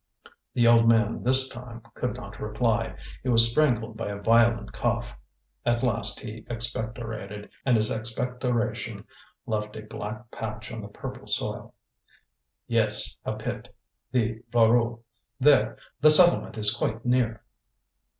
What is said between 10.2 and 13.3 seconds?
patch on the purple soil. "Yes,